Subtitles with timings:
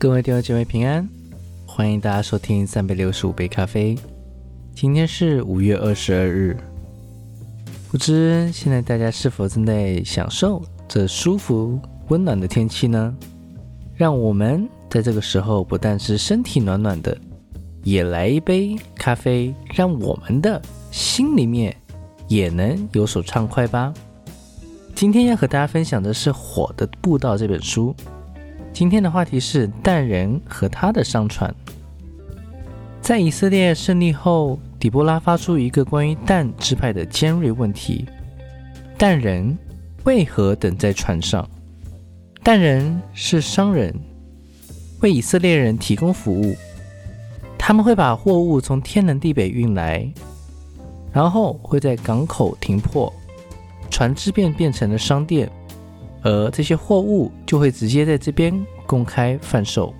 [0.00, 1.08] 各位弟兄姐妹平安，
[1.66, 3.98] 欢迎大家收听三百六十五杯咖啡。
[4.72, 6.56] 今天是五月二十二日，
[7.90, 11.80] 不知现在大家是否正在享受这舒服
[12.10, 13.12] 温暖的天气呢？
[13.96, 17.18] 让我们在这个时候不但是身体暖暖的，
[17.82, 21.76] 也来一杯咖啡，让我们的心里面
[22.28, 23.92] 也能有所畅快吧。
[24.94, 27.92] 今天要和大家分享的是《火的步道》这本书。
[28.72, 31.52] 今天的话题是但人和他的商船。
[33.00, 38.04] 在以色列胜利后，底波拉发出一个关于但支派的尖锐问题：
[38.96, 39.56] 但人
[40.04, 41.48] 为何等在船上？
[42.42, 43.94] 但人是商人，
[45.00, 46.54] 为以色列人提供服务。
[47.58, 50.10] 他们会把货物从天南地北运来，
[51.12, 53.12] 然后会在港口停泊，
[53.90, 55.50] 船只便变成了商店。
[56.22, 58.52] 而这些货物就会直接在这边
[58.86, 59.94] 公开贩售。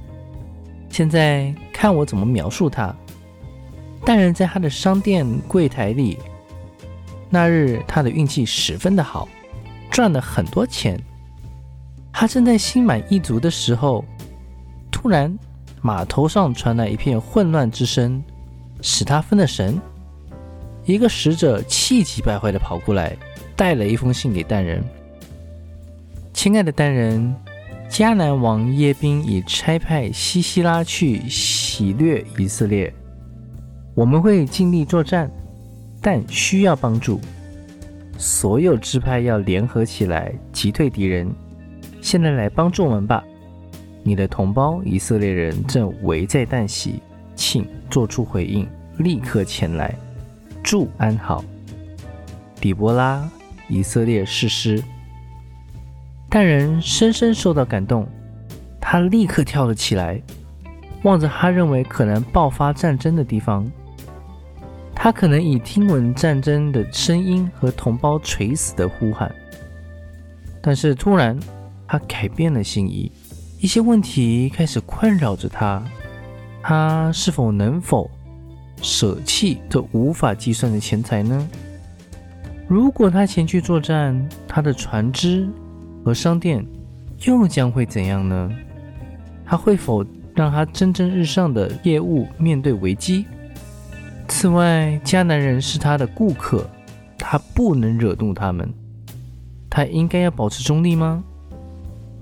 [0.90, 2.94] 现在看我怎么描述他。
[4.04, 6.18] 但人在他的商店柜台里，
[7.28, 9.28] 那日他的运气十分的好，
[9.90, 10.98] 赚了很多钱。
[12.12, 14.04] 他正在心满意足的时候，
[14.90, 15.36] 突然
[15.82, 18.22] 码头上传来一片混乱之声，
[18.80, 19.78] 使他分了神。
[20.84, 23.14] 一个使者气急败坏的跑过来，
[23.54, 24.82] 带了一封信给但人。
[26.38, 27.34] 亲爱的单人，
[27.90, 32.94] 迦南王耶宾已差派西西拉去洗掠以色列。
[33.92, 35.28] 我们会尽力作战，
[36.00, 37.20] 但需要帮助。
[38.16, 41.28] 所有支派要联合起来击退敌人。
[42.00, 43.24] 现在来帮助我们吧！
[44.04, 47.02] 你的同胞以色列人正危在旦夕，
[47.34, 48.64] 请做出回应，
[48.98, 49.92] 立刻前来。
[50.62, 51.44] 祝安好，
[52.60, 53.28] 底波拉，
[53.66, 54.80] 以色列士师。
[56.30, 58.06] 但人深深受到感动，
[58.80, 60.20] 他立刻跳了起来，
[61.04, 63.70] 望着他认为可能爆发战争的地方。
[64.94, 69.32] 他可能已听闻战争的声音和同胞垂死的呼喊，
[70.60, 71.38] 但是突然
[71.86, 73.10] 他改变了心意，
[73.60, 75.82] 一些问题开始困扰着他：
[76.62, 78.10] 他是否能否
[78.82, 81.48] 舍弃这无法计算的钱财呢？
[82.66, 85.48] 如果他前去作战，他的船只。
[86.08, 86.64] 和商店
[87.26, 88.50] 又将会怎样呢？
[89.44, 90.02] 他会否
[90.34, 93.26] 让他蒸蒸日上的业务面对危机？
[94.26, 96.66] 此外，迦南人是他的顾客，
[97.18, 98.72] 他不能惹怒他们。
[99.68, 101.22] 他应该要保持中立吗？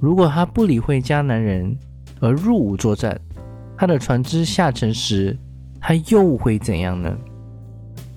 [0.00, 1.78] 如果他不理会迦南人
[2.18, 3.16] 而入伍作战，
[3.76, 5.38] 他的船只下沉时，
[5.80, 7.16] 他又会怎样呢？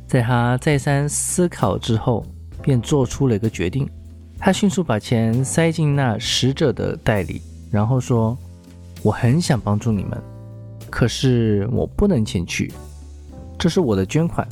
[0.08, 2.26] 在他再三思考之后，
[2.60, 3.88] 便做出了一个决定。
[4.40, 8.38] 他迅速把钱塞进那使者的袋里，然后说
[9.04, 10.18] ：“我很想帮助你们，
[10.90, 12.72] 可是我不能前去。
[13.58, 14.48] 这是我的捐款，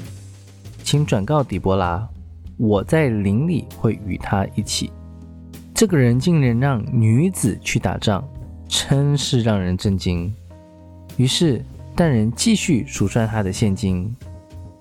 [0.83, 2.05] 请转告底波拉，
[2.57, 4.91] 我在林里会与他一起。”
[5.73, 8.21] 这个人竟然让女子去打仗，
[8.67, 10.33] 真是让人震惊。
[11.15, 11.63] 于是，
[11.95, 14.13] 但人继续数算他的现金，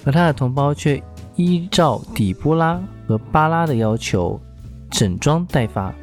[0.05, 1.01] 而他的同胞却
[1.37, 4.41] 依照底波拉和巴拉的要求。
[4.91, 5.95] 整装待发，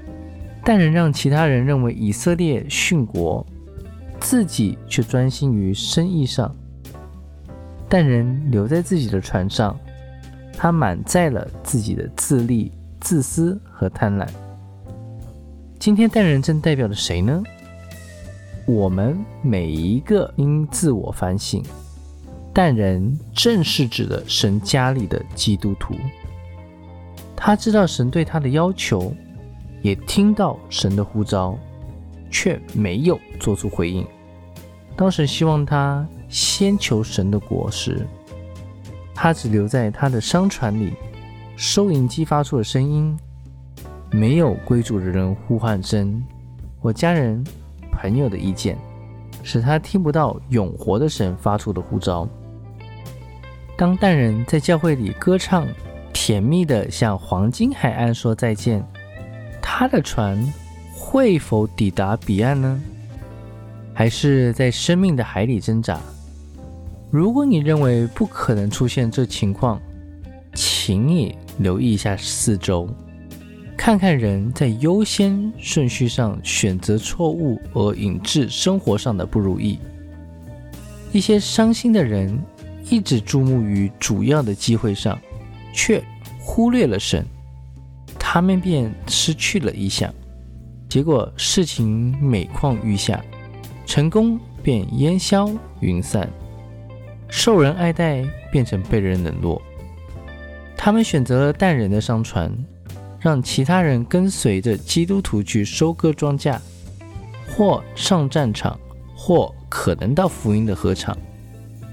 [0.64, 3.46] 但仍让其他人认为以色列殉国，
[4.20, 6.56] 自己却专心于生意上。
[7.90, 9.80] 但人留在自己的船上，
[10.58, 14.28] 他满载了自己的自利、自私和贪婪。
[15.80, 17.44] 今天，但人正代表着谁呢？
[18.66, 21.62] 我们每一个应自我反省。
[22.56, 25.96] 但人正是指的神家里的基督徒。
[27.46, 29.14] 他知道神对他的要求，
[29.82, 31.60] 也听到神的呼召，
[32.32, 34.08] 却没有做出回应。
[34.96, 38.08] 当神希望他先求神的果时，
[39.14, 40.94] 他只留在他的商船里，
[41.58, 43.14] 收银机发出的声音，
[44.10, 46.24] 没有归主的人呼唤声，
[46.80, 47.44] 或家人、
[47.92, 48.78] 朋友的意见，
[49.44, 52.26] 使他听不到永活的神发出的呼召。
[53.76, 55.68] 当淡人在教会里歌唱。
[56.14, 58.86] 甜蜜的向黄金海岸说再见，
[59.62, 60.38] 他的船
[60.94, 62.80] 会否抵达彼岸呢？
[63.94, 66.00] 还是在生命的海里挣扎？
[67.12, 69.82] 如果你认为不可能出现这情况，
[70.54, 72.88] 请你留意一下四周，
[73.78, 79.78] 看看人在优先顺序上选择错误而引致生活上的不如意。
[81.12, 82.36] 一些伤心的人
[82.90, 85.20] 一直注目于主要的机会上，
[85.74, 86.02] 却。
[86.46, 87.26] 忽略了神，
[88.20, 90.14] 他们便失去了意向，
[90.90, 93.24] 结果事情每况愈下。
[93.86, 95.50] 成功便烟消
[95.80, 96.30] 云散，
[97.30, 99.62] 受人爱戴变成被人冷落。
[100.76, 102.52] 他们选择了淡人的商船，
[103.22, 106.60] 让其他人跟随着基督徒去收割庄稼，
[107.56, 108.78] 或上战场，
[109.16, 111.18] 或可能到福音的合场。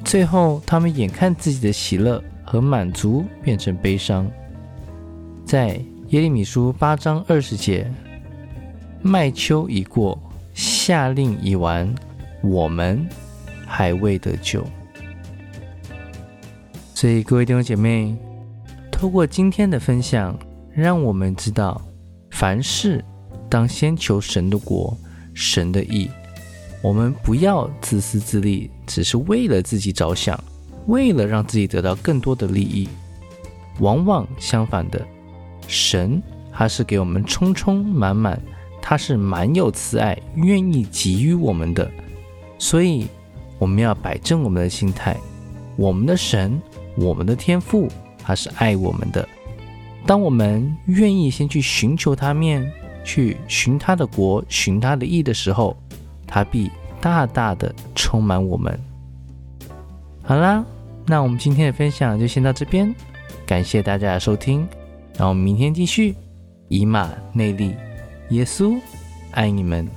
[0.05, 4.29] 最后，他们眼看自己的喜乐和满足变成悲伤。
[5.45, 7.89] 在耶利米书八章二十节，
[9.03, 10.21] 麦秋已过，
[10.53, 11.95] 夏令已完，
[12.43, 13.09] 我们
[13.65, 14.67] 还未得救。
[16.93, 18.17] 所以，各位弟兄姐妹。
[18.91, 20.37] 透过今天的分享，
[20.73, 21.81] 让我们知道，
[22.33, 23.03] 凡事
[23.49, 24.95] 当先求神的国、
[25.33, 26.11] 神的意。
[26.83, 30.43] 我们不要自私自利，只是为了自己着想，
[30.87, 32.89] 为了让自己得到更多的利益。
[33.79, 35.01] 往往相反的，
[35.67, 36.23] 神
[36.53, 38.39] 他是给我们充充满满，
[38.83, 41.91] 他是蛮有慈爱，愿意给予我们的。
[42.59, 43.07] 所以，
[43.59, 45.17] 我们要摆正我们的心态，
[45.77, 46.61] 我们的神，
[46.97, 47.89] 我们的天赋。
[48.23, 49.27] 他是爱我们的。
[50.07, 52.71] 当我们愿意先去寻求他面，
[53.03, 55.75] 去寻他的国，寻他的意的时候，
[56.27, 58.79] 他必大大的充满我们。
[60.31, 60.65] 好啦，
[61.09, 62.95] 那我们今天的分享就先到这边，
[63.45, 64.65] 感谢大家的收听，
[65.17, 66.15] 那我们明天继续。
[66.69, 67.75] 以马内利，
[68.29, 68.79] 耶稣
[69.33, 69.89] 爱你们。